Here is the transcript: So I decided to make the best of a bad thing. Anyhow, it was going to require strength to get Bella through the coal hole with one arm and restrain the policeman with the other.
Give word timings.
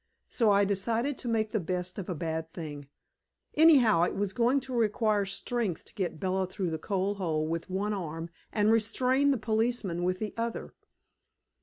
So 0.29 0.49
I 0.51 0.65
decided 0.65 1.15
to 1.19 1.27
make 1.27 1.51
the 1.51 1.59
best 1.59 1.99
of 1.99 2.09
a 2.09 2.15
bad 2.15 2.51
thing. 2.53 2.87
Anyhow, 3.53 4.01
it 4.01 4.15
was 4.15 4.33
going 4.33 4.59
to 4.61 4.73
require 4.73 5.25
strength 5.25 5.85
to 5.85 5.93
get 5.93 6.19
Bella 6.19 6.47
through 6.47 6.71
the 6.71 6.79
coal 6.79 7.13
hole 7.21 7.45
with 7.47 7.69
one 7.69 7.93
arm 7.93 8.31
and 8.51 8.71
restrain 8.71 9.29
the 9.29 9.37
policeman 9.37 10.01
with 10.03 10.17
the 10.17 10.33
other. 10.35 10.73